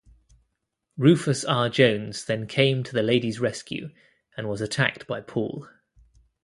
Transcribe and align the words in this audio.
Rufus 0.97 1.45
R. 1.45 1.69
Jones 1.69 2.25
then 2.25 2.47
came 2.47 2.81
to 2.85 2.91
the 2.93 3.03
lady's 3.03 3.39
rescue, 3.39 3.91
and 4.35 4.49
was 4.49 4.59
attacked 4.59 5.05
by 5.05 5.21
Paul. 5.21 5.69